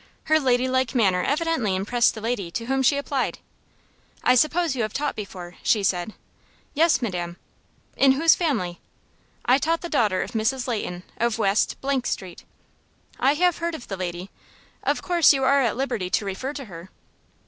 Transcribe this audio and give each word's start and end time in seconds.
Her 0.23 0.39
ladylike 0.39 0.95
manner 0.95 1.21
evidently 1.21 1.75
impressed 1.75 2.15
the 2.15 2.21
lady 2.21 2.49
to 2.49 2.65
whom 2.65 2.81
she 2.81 2.97
applied. 2.97 3.37
"I 4.23 4.33
suppose 4.33 4.75
you 4.75 4.81
have 4.81 4.93
taught 4.93 5.15
before?" 5.15 5.57
she 5.61 5.83
said. 5.83 6.15
"Yes, 6.73 7.03
madam." 7.03 7.37
"In 7.95 8.13
whose 8.13 8.33
family?" 8.33 8.79
"I 9.45 9.59
taught 9.59 9.81
the 9.81 9.89
daughter 9.89 10.23
of 10.23 10.31
Mrs. 10.31 10.67
Leighton, 10.67 11.03
of 11.17 11.37
West 11.37 11.77
Street." 12.05 12.45
"I 13.19 13.35
have 13.35 13.59
heard 13.59 13.75
of 13.75 13.89
the 13.89 13.95
lady. 13.95 14.31
Of 14.81 15.03
course 15.03 15.33
you 15.33 15.43
are 15.43 15.61
at 15.61 15.77
liberty 15.77 16.09
to 16.09 16.25
refer 16.25 16.53
to 16.53 16.65
her?" 16.65 16.89